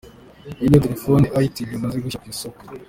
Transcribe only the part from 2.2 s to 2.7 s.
ku isoko.